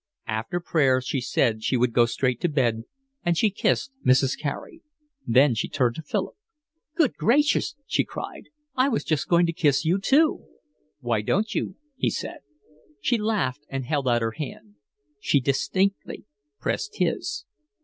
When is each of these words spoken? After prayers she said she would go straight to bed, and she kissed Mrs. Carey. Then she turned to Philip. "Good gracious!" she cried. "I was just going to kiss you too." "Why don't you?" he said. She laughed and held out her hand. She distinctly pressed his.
After 0.25 0.59
prayers 0.59 1.05
she 1.05 1.21
said 1.21 1.61
she 1.63 1.77
would 1.77 1.93
go 1.93 2.07
straight 2.07 2.41
to 2.41 2.49
bed, 2.49 2.85
and 3.23 3.37
she 3.37 3.51
kissed 3.51 3.91
Mrs. 4.03 4.35
Carey. 4.35 4.81
Then 5.27 5.53
she 5.53 5.69
turned 5.69 5.93
to 5.97 6.01
Philip. 6.01 6.35
"Good 6.95 7.13
gracious!" 7.17 7.75
she 7.85 8.03
cried. 8.03 8.45
"I 8.75 8.89
was 8.89 9.03
just 9.03 9.27
going 9.27 9.45
to 9.45 9.53
kiss 9.53 9.85
you 9.85 9.99
too." 9.99 10.47
"Why 11.01 11.21
don't 11.21 11.53
you?" 11.53 11.75
he 11.95 12.09
said. 12.09 12.39
She 12.99 13.19
laughed 13.19 13.63
and 13.69 13.85
held 13.85 14.07
out 14.07 14.23
her 14.23 14.31
hand. 14.31 14.73
She 15.19 15.39
distinctly 15.39 16.25
pressed 16.59 16.97
his. 16.97 17.45